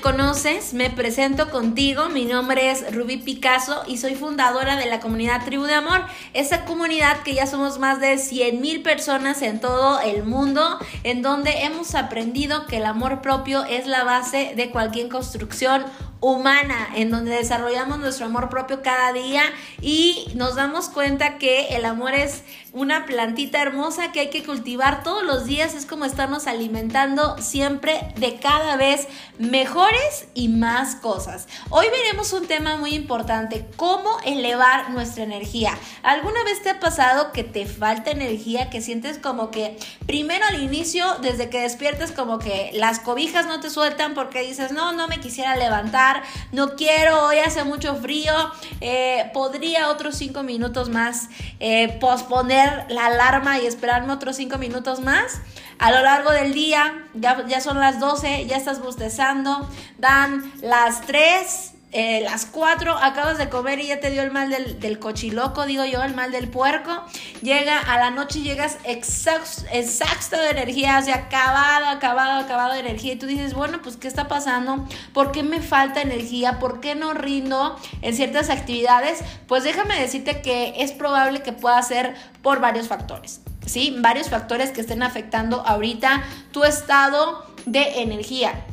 [0.00, 2.08] conoces, me presento contigo.
[2.08, 6.02] Mi nombre es Ruby Picasso y soy fundadora de la comunidad Tribu de Amor.
[6.34, 11.22] Esa comunidad que ya somos más de 100 mil personas en todo el mundo, en
[11.22, 15.84] donde hemos aprendido que el amor propio es la base de cualquier construcción
[16.20, 19.42] humana, en donde desarrollamos nuestro amor propio cada día
[19.80, 25.02] y nos damos cuenta que el amor es una plantita hermosa que hay que cultivar
[25.02, 31.48] todos los días, es como estarnos alimentando siempre de cada vez mejores y más cosas.
[31.70, 35.78] Hoy veremos un tema muy importante, cómo elevar nuestra energía.
[36.02, 40.62] ¿Alguna vez te ha pasado que te falta energía, que sientes como que primero al
[40.62, 45.08] inicio, desde que despiertas, como que las cobijas no te sueltan porque dices, no, no
[45.08, 46.07] me quisiera levantar?
[46.52, 48.32] No quiero, hoy hace mucho frío,
[48.80, 51.28] eh, podría otros cinco minutos más
[51.60, 55.40] eh, posponer la alarma y esperarme otros cinco minutos más.
[55.78, 61.02] A lo largo del día, ya, ya son las 12, ya estás bostezando, dan las
[61.02, 65.64] 3 eh, las 4 acabas de comer y ya te dio el mal del, cochiloco,
[65.64, 67.02] digo yo, el mal del puerco.
[67.40, 72.80] Llega a la noche y llegas exhausto, de energía, o sea, acabado, acabado, acabado de
[72.80, 73.14] energía.
[73.14, 74.86] Y tú dices, bueno, pues, ¿qué está pasando?
[75.14, 76.58] ¿Por qué me falta energía?
[76.58, 79.20] ¿Por qué no rindo en ciertas actividades?
[79.46, 83.40] Pues déjame decirte que es probable que pueda ser por varios factores.
[83.64, 83.96] ¿Sí?
[83.98, 86.22] Varios factores que estén afectando ahorita
[86.52, 88.64] tu estado de energía.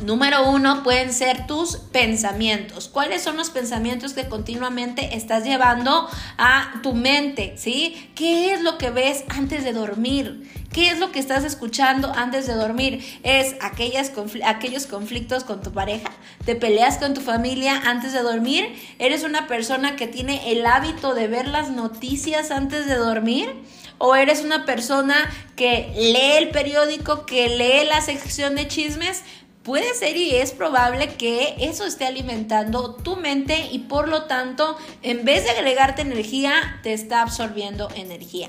[0.00, 2.88] Número uno pueden ser tus pensamientos.
[2.88, 6.08] ¿Cuáles son los pensamientos que continuamente estás llevando
[6.38, 7.54] a tu mente?
[7.56, 8.10] ¿Sí?
[8.16, 10.50] ¿Qué es lo que ves antes de dormir?
[10.72, 13.04] ¿Qué es lo que estás escuchando antes de dormir?
[13.22, 14.10] ¿Es aquellas
[14.44, 16.10] aquellos conflictos con tu pareja?
[16.46, 18.74] ¿Te peleas con tu familia antes de dormir?
[18.98, 23.54] ¿Eres una persona que tiene el hábito de ver las noticias antes de dormir?
[23.98, 29.22] ¿O eres una persona que lee el periódico, que lee la sección de chismes?
[29.62, 34.76] Puede ser y es probable que eso esté alimentando tu mente y por lo tanto,
[35.02, 38.48] en vez de agregarte energía, te está absorbiendo energía.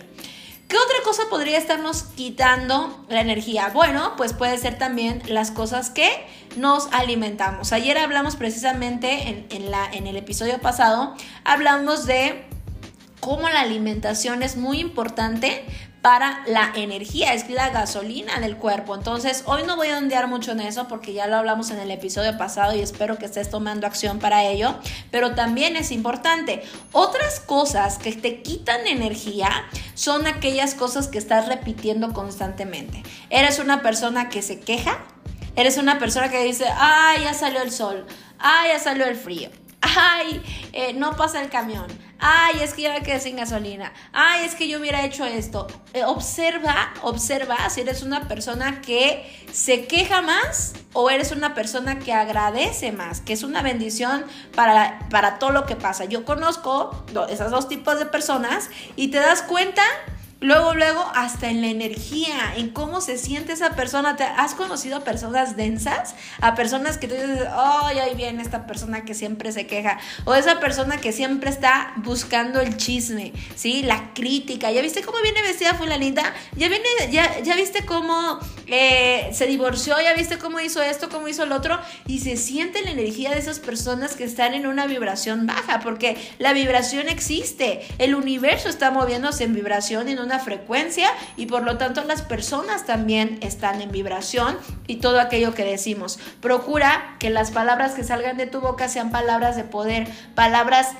[0.68, 3.70] ¿Qué otra cosa podría estarnos quitando la energía?
[3.72, 6.10] Bueno, pues puede ser también las cosas que
[6.56, 7.74] nos alimentamos.
[7.74, 11.14] Ayer hablamos precisamente en, en el episodio pasado,
[11.44, 12.44] hablamos de
[13.20, 15.64] cómo la alimentación es muy importante
[16.04, 18.94] para la energía, es la gasolina del cuerpo.
[18.94, 21.90] Entonces, hoy no voy a ondear mucho en eso porque ya lo hablamos en el
[21.92, 24.76] episodio pasado y espero que estés tomando acción para ello,
[25.12, 26.62] pero también es importante.
[26.92, 29.50] Otras cosas que te quitan energía
[29.94, 33.02] son aquellas cosas que estás repitiendo constantemente.
[33.30, 35.00] Eres una persona que se queja,
[35.56, 38.06] eres una persona que dice, ay, ya salió el sol,
[38.40, 39.50] ay, ya salió el frío
[39.84, 40.42] ay,
[40.72, 41.88] eh, no pasa el camión,
[42.26, 45.68] ay, es que ya me quedé sin gasolina, ay, es que yo hubiera hecho esto.
[45.94, 52.00] Eh, observa, observa si eres una persona que se queja más o eres una persona
[52.00, 54.26] que agradece más, que es una bendición
[54.56, 56.06] para, para todo lo que pasa.
[56.06, 59.84] Yo conozco esos dos tipos de personas y te das cuenta
[60.44, 64.18] Luego, luego, hasta en la energía, en cómo se siente esa persona.
[64.18, 66.16] ¿Te has conocido a personas densas?
[66.42, 70.00] A personas que tú dices, ay, ahí viene esta persona que siempre se queja.
[70.26, 73.84] O esa persona que siempre está buscando el chisme, ¿sí?
[73.84, 74.70] La crítica.
[74.70, 76.34] ¿Ya viste cómo viene vestida fulanita?
[76.58, 78.38] ¿Ya, viene, ya, ya viste cómo
[78.68, 79.96] eh, se divorció?
[80.02, 81.08] ¿Ya viste cómo hizo esto?
[81.08, 81.80] ¿Cómo hizo el otro?
[82.06, 86.18] Y se siente la energía de esas personas que están en una vibración baja, porque
[86.38, 87.88] la vibración existe.
[87.98, 92.86] El universo está moviéndose en vibración en una frecuencia y por lo tanto las personas
[92.86, 94.58] también están en vibración
[94.88, 96.20] y todo aquello que decimos.
[96.42, 100.94] Procura que las palabras que salgan de tu boca sean palabras de poder, palabras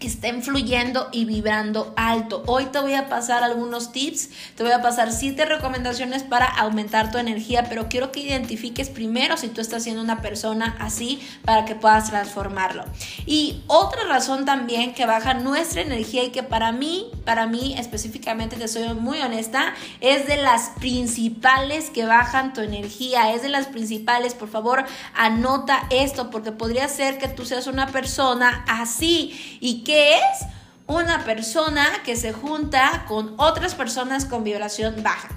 [0.00, 2.42] que estén fluyendo y vibrando alto.
[2.46, 7.12] Hoy te voy a pasar algunos tips, te voy a pasar siete recomendaciones para aumentar
[7.12, 11.66] tu energía, pero quiero que identifiques primero si tú estás siendo una persona así para
[11.66, 12.84] que puedas transformarlo.
[13.26, 18.56] Y otra razón también que baja nuestra energía y que para mí, para mí específicamente,
[18.56, 23.66] te soy muy honesta, es de las principales que bajan tu energía, es de las
[23.66, 29.84] principales, por favor, anota esto porque podría ser que tú seas una persona así y
[29.84, 30.46] que ¿Qué es?
[30.86, 35.30] una persona que se junta con otras personas con vibración baja.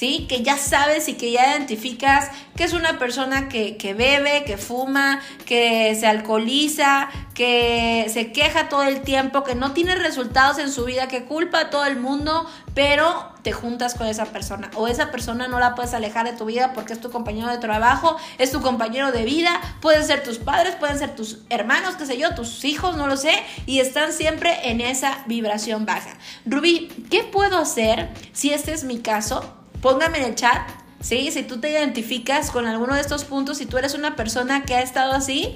[0.00, 4.56] Que ya sabes y que ya identificas que es una persona que, que, bebe, que
[4.56, 10.72] fuma, que se alcoholiza, que se queja todo el tiempo, que no tiene resultados en
[10.72, 14.88] su vida, que culpa a todo el mundo, pero te juntas con esa persona o
[14.88, 18.16] esa persona no la puedes alejar de tu vida porque es tu compañero de trabajo,
[18.38, 22.16] es tu compañero de vida, pueden ser tus padres, pueden ser tus hermanos, qué sé
[22.16, 23.34] yo, tus hijos, no lo sé,
[23.66, 26.16] y están siempre en esa vibración baja.
[26.46, 29.59] Rubí, ¿qué puedo hacer si este es mi caso?
[29.80, 30.68] Póngame en el chat,
[31.00, 31.30] ¿sí?
[31.30, 34.74] Si tú te identificas con alguno de estos puntos, si tú eres una persona que
[34.74, 35.54] ha estado así,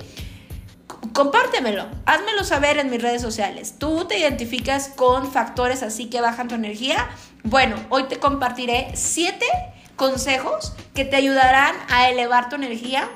[1.12, 3.74] compártemelo, házmelo saber en mis redes sociales.
[3.78, 7.08] ¿Tú te identificas con factores así que bajan tu energía?
[7.42, 9.46] Bueno, hoy te compartiré siete
[9.96, 13.08] consejos que te ayudarán a elevar tu energía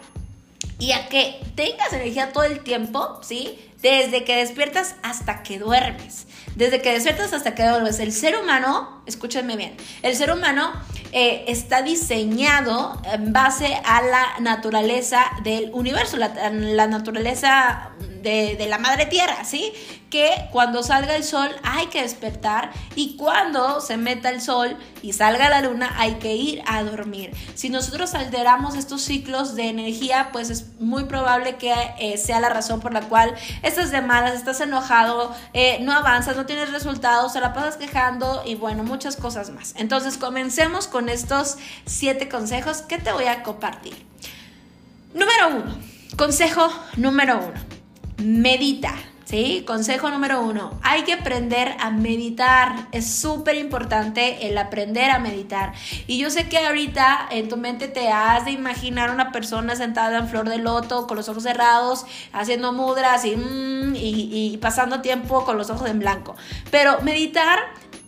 [0.78, 3.58] y a que tengas energía todo el tiempo, ¿sí?
[3.82, 6.26] Desde que despiertas hasta que duermes.
[6.54, 7.98] Desde que despiertas hasta que duermes.
[7.98, 10.72] El ser humano, escúchenme bien, el ser humano
[11.12, 18.78] eh, está diseñado en base a la naturaleza del universo, la, la naturaleza de, la
[18.78, 19.72] madre tierra, ¿sí?
[20.10, 25.12] Que cuando salga el sol hay que despertar y cuando se meta el sol y
[25.12, 27.32] salga la luna hay que ir a dormir.
[27.54, 32.48] Si nosotros alteramos estos ciclos de energía, pues es muy probable que eh, sea la
[32.48, 37.32] razón por la cual estás de malas, estás enojado, eh, no avanzas, no tienes resultados,
[37.32, 38.82] se la pasas quejando y bueno,
[39.16, 39.74] cosas más.
[39.76, 41.56] Entonces comencemos con estos
[41.86, 43.94] siete consejos que te voy a compartir.
[45.14, 45.78] Número uno,
[46.16, 47.78] consejo número uno
[48.18, 48.94] medita.
[49.24, 49.62] ¿Sí?
[49.66, 52.88] Consejo número uno, hay que aprender a meditar.
[52.92, 55.74] Es súper importante el aprender a meditar.
[56.06, 60.16] Y yo sé que ahorita en tu mente te has de imaginar una persona sentada
[60.16, 65.58] en flor de loto, con los ojos cerrados, haciendo mudras y, mm, pasando tiempo con
[65.58, 66.34] los ojos en blanco.
[66.70, 67.58] Pero meditar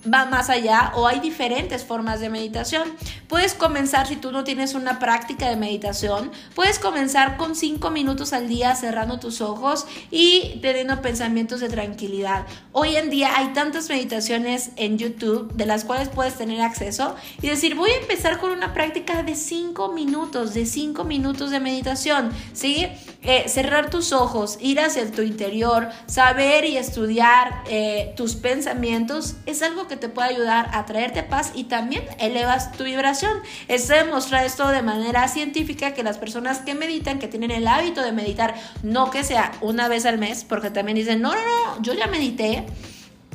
[0.04, 2.94] va más allá o hay diferentes formas de meditación.
[3.28, 8.32] Puedes comenzar, si tú no tienes una práctica de meditación, puedes comenzar con 5 minutos
[8.32, 12.46] al día cerrando tus ojos y teniendo pensamientos de tranquilidad.
[12.72, 17.48] Hoy en día hay tantas meditaciones en YouTube de las cuales puedes tener acceso y
[17.48, 22.30] decir, voy a empezar con una práctica de 5 minutos, de 5 minutos de meditación,
[22.52, 22.88] ¿sí?
[23.22, 29.62] Eh, cerrar tus ojos, ir hacia tu interior, saber y estudiar eh, tus pensamientos es
[29.62, 33.32] algo que te puede ayudar a traerte paz y también elevas tu vibración.
[33.68, 38.00] Es demostrar esto de manera científica que las personas que meditan, que tienen el hábito
[38.02, 41.82] de meditar, no que sea una vez al mes, porque también dicen, no, no, no,
[41.82, 42.64] yo ya medité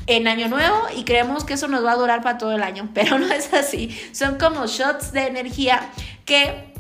[0.08, 2.90] en año nuevo y creemos que eso nos va a durar para todo el año,
[2.96, 3.96] pero no es así.
[4.12, 5.90] Son como shots de energía
[6.26, 6.74] que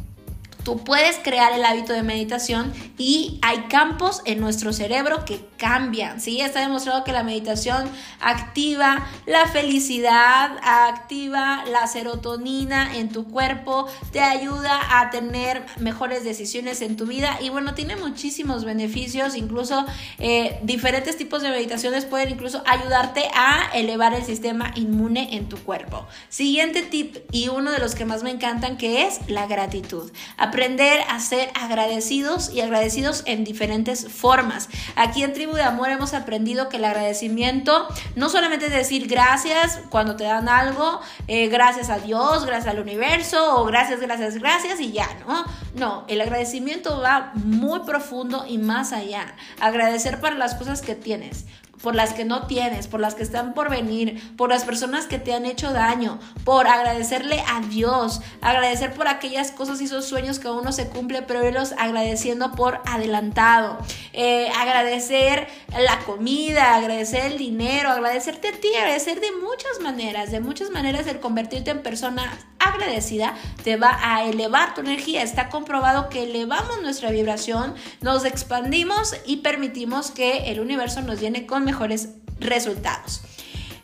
[0.66, 6.20] Tú puedes crear el hábito de meditación y hay campos en nuestro cerebro que cambian,
[6.20, 6.42] ¿sí?
[6.42, 7.88] Está demostrado que la meditación
[8.20, 16.82] activa la felicidad, activa la serotonina en tu cuerpo, te ayuda a tener mejores decisiones
[16.82, 19.86] en tu vida y bueno, tiene muchísimos beneficios, incluso
[20.18, 25.58] eh, diferentes tipos de meditaciones pueden incluso ayudarte a elevar el sistema inmune en tu
[25.58, 26.08] cuerpo.
[26.30, 30.12] Siguiente tip y uno de los que más me encantan que es la gratitud
[30.56, 34.70] aprender a ser agradecidos y agradecidos en diferentes formas.
[34.96, 39.82] Aquí en Tribu de Amor hemos aprendido que el agradecimiento no solamente es decir gracias
[39.90, 44.80] cuando te dan algo, eh, gracias a Dios, gracias al universo o gracias, gracias, gracias
[44.80, 45.44] y ya, ¿no?
[45.76, 49.36] No, el agradecimiento va muy profundo y más allá.
[49.60, 51.44] Agradecer para las cosas que tienes
[51.82, 55.20] por las que no tienes, por las que están por venir, por las personas que
[55.20, 60.40] te han hecho daño, por agradecerle a Dios, agradecer por aquellas cosas y esos sueños
[60.40, 63.78] que aún no se cumplen, pero irlos agradeciendo por adelantado,
[64.14, 70.40] eh, agradecer la comida, agradecer el dinero, agradecerte a ti, agradecer de muchas maneras, de
[70.40, 72.38] muchas maneras el convertirte en persona
[72.70, 75.24] agradecida te va a elevar tu energía.
[75.24, 81.46] Está comprobado que elevamos nuestra vibración, nos expandimos y permitimos que el universo nos llene
[81.46, 83.22] con mejores resultados.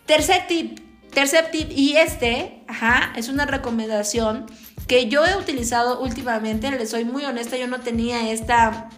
[0.05, 0.79] Tercer tip,
[1.13, 4.45] tercer tip y este, ajá, es una recomendación
[4.87, 8.89] que yo he utilizado últimamente, les soy muy honesta, yo no tenía esta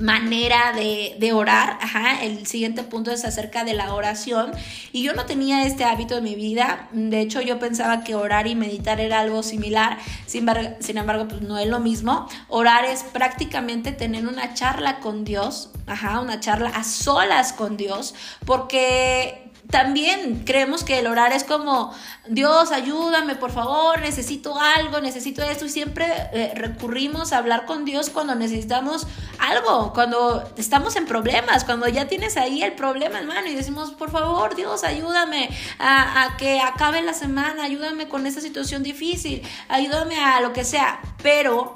[0.00, 1.78] manera de, orar.
[1.80, 4.52] Ajá, el siguiente punto es acerca de la oración.
[4.92, 6.88] Y yo no tenía este hábito en mi vida.
[6.92, 9.98] De hecho, yo pensaba que orar y meditar era algo similar.
[10.26, 10.46] Sin,
[10.80, 12.28] sin embargo, pues no es lo mismo.
[12.48, 15.70] Orar es prácticamente tener una charla con Dios.
[15.86, 18.14] Ajá, una charla a solas con Dios.
[18.44, 21.94] Porque también creemos que el orar es como,
[22.26, 27.84] Dios, ayúdame, por favor, necesito algo, necesito esto, y siempre eh, recurrimos a hablar con
[27.84, 29.06] Dios cuando necesitamos
[29.38, 34.10] algo, cuando estamos en problemas, cuando ya tienes ahí el problema, hermano, y decimos, por
[34.10, 40.18] favor, Dios, ayúdame a, a que acabe la semana, ayúdame con esta situación difícil, ayúdame
[40.18, 41.74] a lo que sea, pero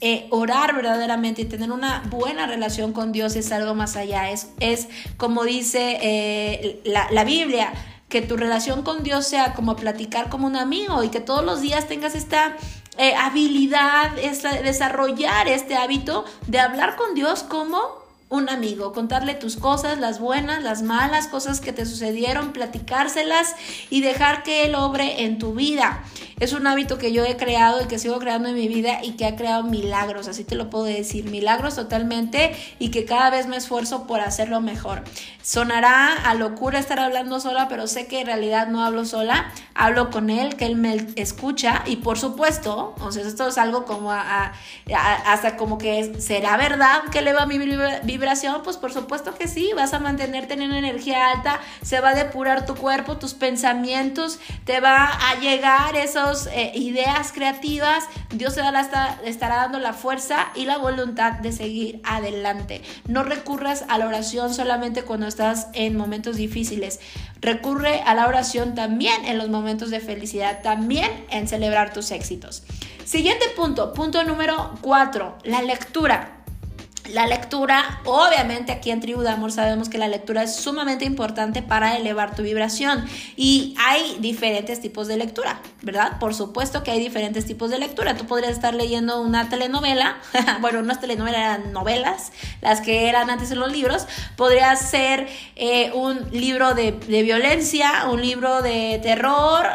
[0.00, 4.30] eh, orar verdaderamente y tener una buena relación con Dios es algo más allá.
[4.30, 7.72] Es, es como dice eh, la, Biblia,
[8.08, 11.60] que tu relación con Dios sea como platicar como un amigo y que todos los
[11.60, 12.56] días tengas esta
[12.96, 14.12] eh, habilidad,
[14.62, 20.62] desarrollar este hábito de hablar con Dios como un amigo, contarle tus cosas, las buenas,
[20.62, 23.56] las malas, cosas que te sucedieron, platicárselas
[23.90, 26.04] y dejar que Él obre en tu vida.
[26.40, 29.12] Es un hábito que yo he creado y que sigo creando en mi vida y
[29.12, 33.46] que ha creado milagros, así te lo puedo decir, milagros totalmente y que cada vez
[33.46, 35.02] me esfuerzo por hacerlo mejor.
[35.42, 40.10] Sonará a locura estar hablando sola, pero sé que en realidad no hablo sola, hablo
[40.10, 44.12] con Él, que Él me escucha y por supuesto, o sea, esto es algo como
[44.12, 49.70] hasta como que será verdad que le va mi vibración, pues por supuesto que sí,
[49.74, 54.38] vas a mantenerte en una energía alta, se va a depurar tu cuerpo, tus pensamientos,
[54.64, 55.96] te va a llegar
[56.52, 58.62] eh, ideas creativas, Dios te
[59.24, 62.82] estará dando la fuerza y la voluntad de seguir adelante.
[63.06, 67.00] No recurras a la oración solamente cuando estás en momentos difíciles,
[67.40, 72.62] recurre a la oración también en los momentos de felicidad, también en celebrar tus éxitos.
[73.04, 76.37] Siguiente punto, punto número cuatro, la lectura.
[77.12, 81.62] La lectura, obviamente aquí en Tribu de Amor sabemos que la lectura es sumamente importante
[81.62, 86.18] para elevar tu vibración y hay diferentes tipos de lectura, ¿verdad?
[86.18, 88.14] Por supuesto que hay diferentes tipos de lectura.
[88.14, 90.18] Tú podrías estar leyendo una telenovela,
[90.60, 95.90] bueno, unas telenovelas eran novelas, las que eran antes en los libros, podría ser eh,
[95.94, 99.66] un libro de, de, violencia, un libro de terror,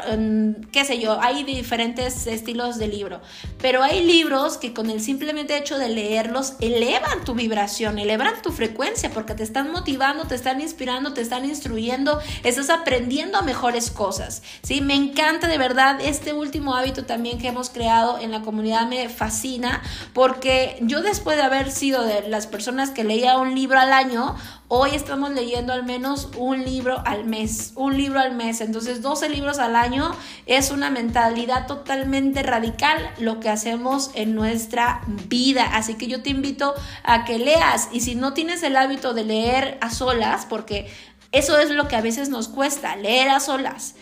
[0.72, 3.22] qué sé yo, hay diferentes estilos de libro,
[3.60, 8.52] pero hay libros que con el simplemente hecho de leerlos elevan tu vibración, elevan tu
[8.52, 14.44] frecuencia porque te están motivando, te están inspirando, te están instruyendo, estás aprendiendo mejores cosas.
[14.62, 14.82] ¿sí?
[14.82, 19.10] Me encanta de verdad este último hábito también que hemos creado en la comunidad, me
[19.10, 19.82] fascina
[20.14, 24.36] porque yo después de haber sido de las personas que leía un libro al año,
[24.76, 28.60] Hoy estamos leyendo al menos un libro al mes, un libro al mes.
[28.60, 30.16] Entonces 12 libros al año
[30.48, 35.76] es una mentalidad totalmente radical lo que hacemos en nuestra vida.
[35.76, 39.26] Así que yo te invito a que leas y si no tienes el hábito de
[39.26, 40.88] leer a solas, porque
[41.32, 43.94] eso es lo que a veces nos cuesta, leer a solas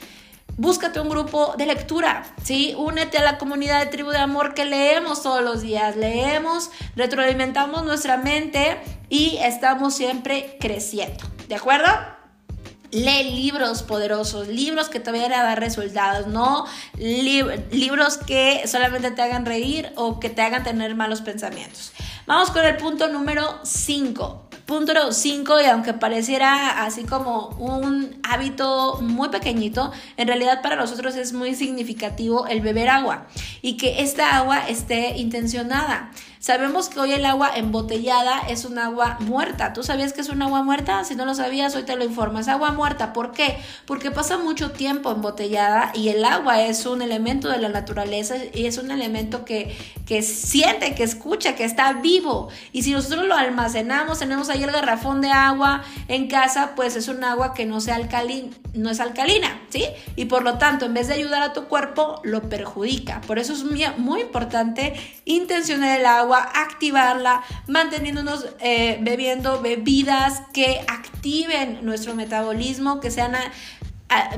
[0.62, 2.76] búscate un grupo de lectura, ¿sí?
[2.78, 7.84] Únete a la comunidad de tribu de amor que leemos todos los días, leemos, retroalimentamos
[7.84, 8.78] nuestra mente
[9.10, 11.88] y estamos siempre creciendo, ¿de acuerdo?
[12.92, 19.22] Lee libros poderosos, libros que te vayan a dar resultados, no libros que solamente te
[19.24, 21.92] hagan reír o que te hagan tener malos pensamientos.
[22.28, 24.51] Vamos con el punto número 5.
[24.72, 30.78] Punto número 5, y aunque pareciera así como un hábito muy pequeñito, en realidad para
[30.78, 33.28] nosotros es muy significativo el beber agua
[33.62, 36.10] y que esta agua esté intencionada.
[36.42, 39.74] Sabemos que hoy el agua embotellada es un agua muerta.
[39.74, 41.04] ¿Tú sabías que es un agua muerta?
[41.04, 42.40] Si no lo sabías, hoy te lo informo.
[42.40, 43.14] Es agua muerta.
[43.14, 43.58] ¿Por qué?
[43.86, 48.66] Porque pasa mucho tiempo embotellada y el agua es un elemento de la naturaleza y
[48.66, 52.50] es un elemento que, que siente, que escucha, que está vivo.
[52.72, 57.08] Y si nosotros lo almacenamos, tenemos ahí el garrafón de agua en casa, pues es
[57.08, 59.86] un agua que no, sea alcalina, no es alcalina, ¿sí?
[60.16, 63.22] Y por lo tanto, en vez de ayudar a tu cuerpo, lo perjudica.
[63.22, 64.94] Por eso es muy, importante
[65.26, 73.36] intencionar el agua activarla, manteniéndonos eh, bebiendo bebidas que activen nuestro metabolismo, que sean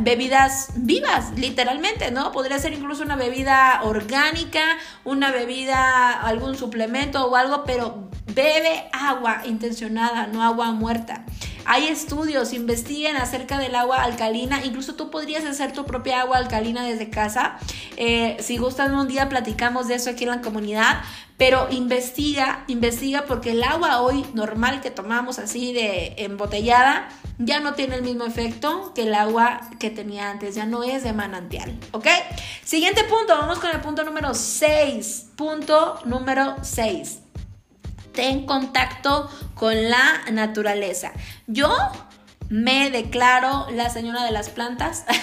[0.01, 2.31] bebidas vivas, literalmente, ¿no?
[2.31, 4.61] Podría ser incluso una bebida orgánica,
[5.03, 11.25] una bebida, algún suplemento o algo, pero bebe agua intencionada, no agua muerta.
[11.65, 14.65] Hay estudios, investiguen acerca del agua alcalina.
[14.65, 17.57] Incluso tú podrías hacer tu propia agua alcalina desde casa.
[17.95, 21.01] Eh, si gustan un día platicamos de eso aquí en la comunidad.
[21.37, 27.09] Pero investiga, investiga porque el agua hoy normal que tomamos así de embotellada
[27.39, 31.03] ya no tiene el mismo efecto que el agua que tenía antes, ya no es
[31.03, 32.07] de manantial, ¿ok?
[32.63, 35.31] Siguiente punto, vamos con el punto número 6.
[35.35, 37.23] Punto número 6
[38.13, 41.11] ten contacto con la naturaleza.
[41.47, 41.75] Yo
[42.49, 45.05] me declaro la señora de las plantas.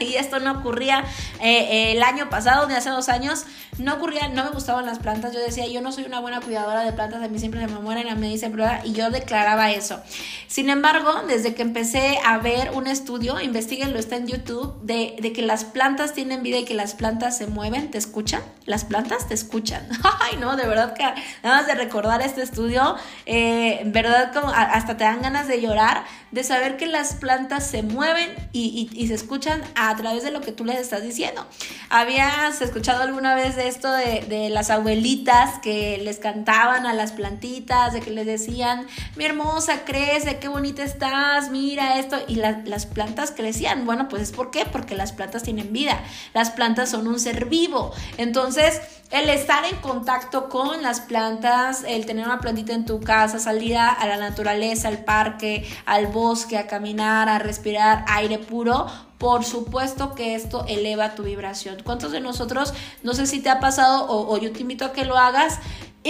[0.00, 1.04] Y esto no ocurría
[1.40, 3.44] eh, el año pasado ni hace dos años.
[3.78, 5.32] No ocurría no me gustaban las plantas.
[5.32, 7.80] Yo decía yo no soy una buena cuidadora de plantas a mí siempre se me
[7.80, 10.00] mueren a mí dicen prueba y yo declaraba eso.
[10.46, 15.32] Sin embargo desde que empecé a ver un estudio investiguenlo está en YouTube de, de
[15.32, 19.28] que las plantas tienen vida y que las plantas se mueven te escuchan las plantas
[19.28, 19.88] te escuchan
[20.20, 24.96] ay no de verdad que nada más de recordar este estudio eh, verdad como hasta
[24.96, 29.62] te dan ganas de llorar de saber que las plantas se mueven y, se escuchan
[29.74, 31.46] a través de lo que tú les estás diciendo.
[31.88, 37.92] ¿Habías escuchado alguna vez de esto de, las abuelitas que les cantaban a las plantitas,
[37.92, 43.30] de que les decían, mi hermosa, crece, qué bonita estás, mira esto, y las plantas
[43.30, 43.86] crecían?
[43.86, 46.02] Bueno, pues es por qué, porque las plantas tienen vida,
[46.34, 47.92] las plantas son un ser vivo.
[48.16, 53.38] Entonces, el estar en contacto con las plantas, el tener una plantita en tu casa,
[53.38, 58.86] salir a la naturaleza, al parque, al bosque, a caminar, a respirar aire puro,
[59.18, 61.78] por supuesto que esto eleva tu vibración.
[61.84, 62.72] ¿Cuántos de nosotros,
[63.02, 65.58] no sé si te ha pasado o, yo te invito a que lo hagas,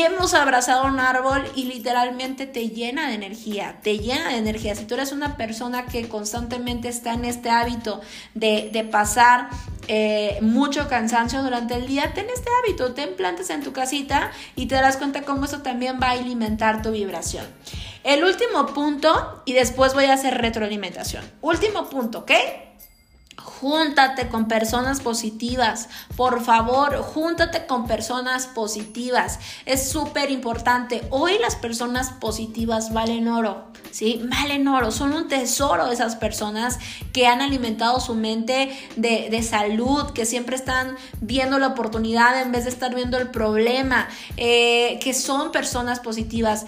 [0.02, 4.74] hemos abrazado un árbol y literalmente te llena de energía, te llena de energía.
[4.74, 8.00] Si tú eres una persona que constantemente está en este hábito
[8.34, 9.48] de, de pasar
[9.88, 14.66] eh, mucho cansancio durante el día, ten este hábito, ten plantas en tu casita y
[14.66, 17.46] te darás cuenta cómo eso también va a alimentar tu vibración.
[18.04, 21.24] El último punto, y después voy a hacer retroalimentación.
[21.40, 22.32] Último punto, ¿ok?
[23.60, 25.88] Júntate con personas positivas.
[26.16, 29.40] Por favor, júntate con personas positivas.
[29.66, 31.02] Es súper importante.
[31.10, 33.66] Hoy las personas positivas valen oro.
[33.90, 34.22] ¿Sí?
[34.30, 34.92] Valen oro.
[34.92, 36.78] Son un tesoro esas personas
[37.12, 42.64] que han alimentado su mente de, salud, que siempre están viendo la oportunidad en vez
[42.64, 46.66] de estar viendo el problema, eh, que son personas positivas.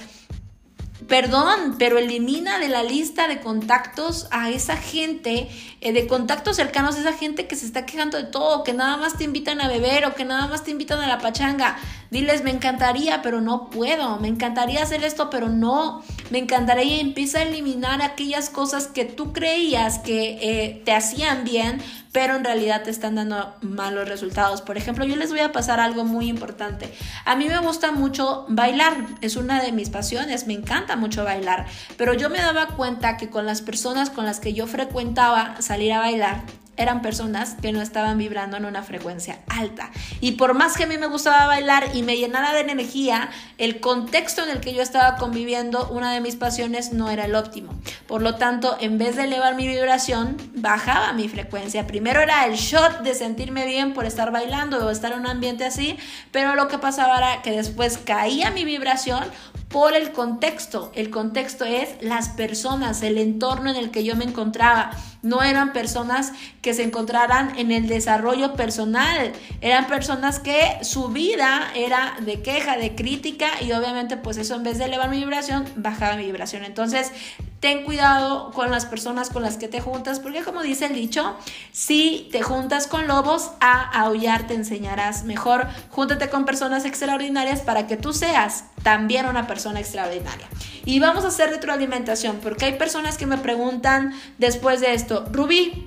[1.10, 5.48] Perdón, pero elimina de la lista de contactos a esa gente,
[5.80, 8.96] eh, de contactos cercanos a esa gente que se está quejando de todo, que nada
[8.96, 11.76] más te invitan a beber o que nada más te invitan a la pachanga.
[12.10, 14.18] Diles, me encantaría, pero no puedo.
[14.18, 16.02] Me encantaría hacer esto, pero no.
[16.30, 21.44] Me encantaría y empieza a eliminar aquellas cosas que tú creías que eh, te hacían
[21.44, 21.80] bien,
[22.12, 24.60] pero en realidad te están dando malos resultados.
[24.60, 26.92] Por ejemplo, yo les voy a pasar algo muy importante.
[27.24, 31.66] A mí me gusta mucho bailar, es una de mis pasiones, me encanta mucho bailar,
[31.96, 35.92] pero yo me daba cuenta que con las personas con las que yo frecuentaba salir
[35.92, 36.42] a bailar,
[36.76, 39.90] eran personas que no estaban vibrando en una frecuencia alta.
[40.20, 43.80] Y por más que a mí me gustaba bailar y me llenara de energía, el
[43.80, 47.74] contexto en el que yo estaba conviviendo, una de mis pasiones no era el óptimo.
[48.06, 51.86] Por lo tanto, en vez de elevar mi vibración, bajaba mi frecuencia.
[51.86, 55.64] Primero era el shot de sentirme bien por estar bailando o estar en un ambiente
[55.64, 55.98] así,
[56.32, 59.24] pero lo que pasaba era que después caía mi vibración
[59.70, 60.90] por el contexto.
[60.94, 64.90] El contexto es las personas, el entorno en el que yo me encontraba.
[65.22, 71.70] No eran personas que se encontraran en el desarrollo personal, eran personas que su vida
[71.74, 75.64] era de queja, de crítica y obviamente pues eso en vez de elevar mi vibración,
[75.76, 76.64] bajaba mi vibración.
[76.64, 77.12] Entonces,
[77.60, 81.36] ten cuidado con las personas con las que te juntas, porque como dice el dicho,
[81.72, 85.24] si te juntas con lobos, a aullar te enseñarás.
[85.24, 90.48] Mejor júntate con personas extraordinarias para que tú seas también una persona extraordinaria.
[90.86, 95.86] Y vamos a hacer retroalimentación, porque hay personas que me preguntan después de esto, Rubí,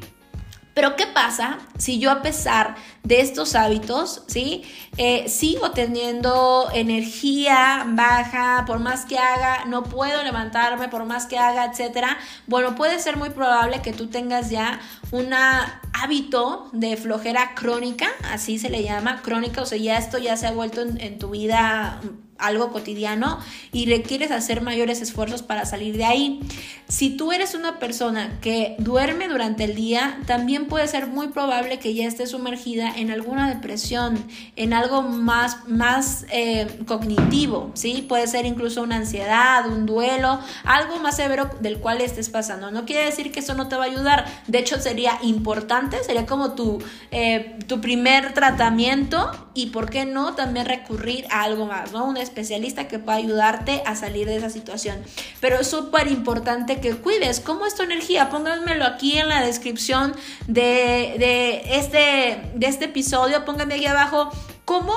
[0.73, 4.63] pero ¿qué pasa si yo a pesar de estos hábitos, ¿sí?
[4.97, 11.37] Eh, sigo teniendo energía baja, por más que haga, no puedo levantarme, por más que
[11.37, 12.17] haga, etcétera.
[12.47, 14.79] Bueno, puede ser muy probable que tú tengas ya
[15.11, 20.37] un hábito de flojera crónica, así se le llama, crónica, o sea, ya esto ya
[20.37, 21.99] se ha vuelto en tu vida
[22.37, 23.39] algo cotidiano
[23.71, 26.39] y requieres hacer mayores esfuerzos para salir de ahí.
[26.87, 31.79] Si tú eres una persona que duerme durante el día, también puede ser muy probable
[31.79, 34.23] que ya estés sumergida en alguna depresión,
[34.55, 38.05] en algo más, más eh, cognitivo, ¿sí?
[38.07, 42.69] Puede ser incluso una ansiedad, un duelo, algo más severo del cual estés pasando.
[42.69, 46.25] No quiere decir que eso no te va a ayudar, de hecho sería importante, sería
[46.25, 51.91] como tu, eh, tu primer tratamiento y, ¿por qué no?, también recurrir a algo más,
[51.91, 52.05] ¿no?
[52.05, 54.97] Un especialista que pueda ayudarte a salir de esa situación.
[55.39, 58.29] Pero es súper importante que cuides cómo es tu energía.
[58.29, 60.15] Pónganmelo aquí en la descripción
[60.47, 63.45] de, de, este, de este episodio.
[63.45, 64.31] Pónganme aquí abajo
[64.65, 64.93] cómo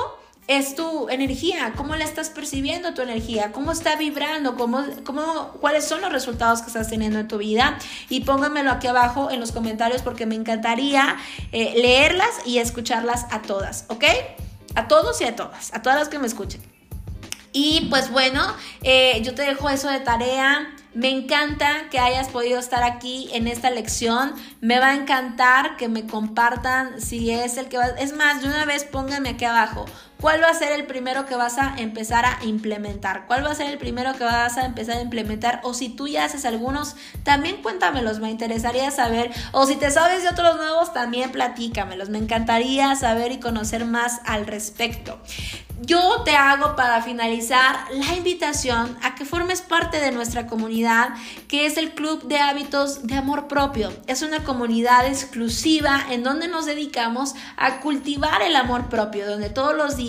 [0.47, 5.85] es tu energía, cómo la estás percibiendo tu energía, cómo está vibrando, cómo, cómo, cuáles
[5.85, 7.77] son los resultados que estás teniendo en tu vida.
[8.09, 11.17] Y pónganmelo aquí abajo en los comentarios porque me encantaría
[11.51, 14.05] eh, leerlas y escucharlas a todas, ¿ok?
[14.75, 16.76] A todos y a todas, a todas las que me escuchen.
[17.51, 18.43] Y pues bueno,
[18.83, 23.47] eh, yo te dejo eso de tarea Me encanta que hayas podido estar aquí en
[23.47, 24.33] esta lección.
[24.61, 27.87] Me va a encantar que me compartan si es el que va.
[27.99, 29.85] Es más, de una vez pónganme aquí abajo.
[30.19, 33.27] ¿Cuál va a ser el primero que vas a empezar a implementar?
[33.27, 35.61] ¿Cuál va a ser el primero que vas a empezar a implementar?
[35.63, 39.31] O si tú ya haces algunos, también cuéntamelos, me interesaría saber.
[39.51, 42.09] O si te sabes de otros nuevos, también platícamelos.
[42.09, 45.19] Me encantaría saber y conocer más al respecto.
[45.79, 51.09] Yo te hago para finalizar la invitación a que formes parte de nuestra comunidad,
[51.47, 53.93] que es el Club de Hábitos de Amor Propio.
[54.07, 59.75] Es una comunidad exclusiva en donde nos dedicamos a cultivar el amor propio, donde todos
[59.75, 60.06] los días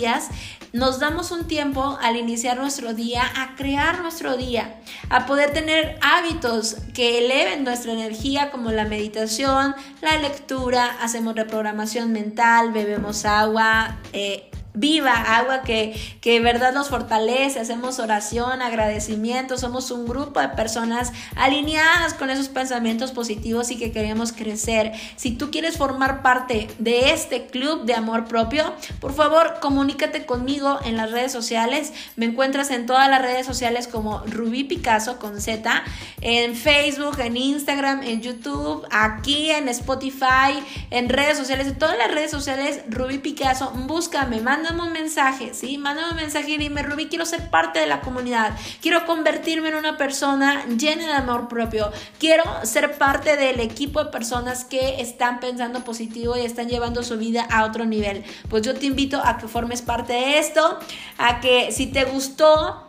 [0.71, 5.97] nos damos un tiempo al iniciar nuestro día a crear nuestro día, a poder tener
[6.01, 13.97] hábitos que eleven nuestra energía como la meditación, la lectura, hacemos reprogramación mental, bebemos agua,
[14.13, 14.48] eh,
[14.79, 21.11] viva, agua que, que verdad nos fortalece, hacemos oración, agradecimiento, somos un grupo de personas
[21.35, 24.93] alineadas con esos pensamientos positivos y que queremos crecer.
[25.17, 30.79] Si tú quieres formar parte de este club de amor propio, por favor comunícate conmigo
[30.85, 31.91] en las redes sociales.
[32.15, 35.83] Me encuentras en todas las redes sociales como Rubí Picasso con Z,
[36.21, 42.11] en Facebook, en Instagram, en YouTube, aquí en Spotify, en redes sociales, en todas las
[42.11, 45.77] redes sociales, Rubí Picasso, búscame, manda mándame un mensaje, ¿sí?
[45.77, 49.75] Mándame un mensaje y dime, Rubí, quiero ser parte de la comunidad, quiero convertirme en
[49.75, 55.39] una persona llena de amor propio, quiero ser parte del equipo de personas que están
[55.39, 58.23] pensando positivo y están llevando su vida a otro nivel.
[58.49, 60.79] Pues yo te invito a que formes parte de esto,
[61.17, 62.88] a que si te gustó,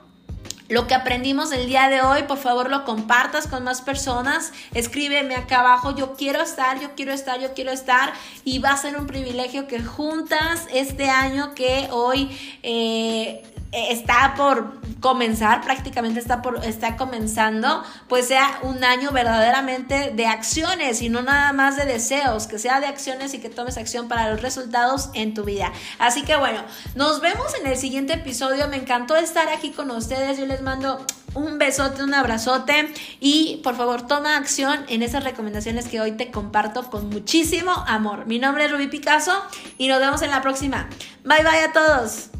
[0.70, 4.52] lo que aprendimos el día de hoy, por favor lo compartas con más personas.
[4.72, 8.12] Escríbeme acá abajo, yo quiero estar, yo quiero estar, yo quiero estar.
[8.44, 12.30] Y va a ser un privilegio que juntas este año que hoy
[12.62, 20.26] eh, está por comenzar, prácticamente está, por, está comenzando, pues sea un año verdaderamente de
[20.26, 24.08] acciones y no nada más de deseos, que sea de acciones y que tomes acción
[24.08, 25.72] para los resultados en tu vida.
[25.98, 26.62] Así que bueno,
[26.94, 28.68] nos vemos en el siguiente episodio.
[28.68, 30.38] Me encantó estar aquí con ustedes.
[30.38, 31.04] Yo les mando
[31.34, 36.30] un besote, un abrazote y por favor toma acción en esas recomendaciones que hoy te
[36.30, 38.26] comparto con muchísimo amor.
[38.26, 39.32] Mi nombre es Rubí Picasso
[39.78, 40.88] y nos vemos en la próxima.
[41.24, 42.30] Bye bye a todos.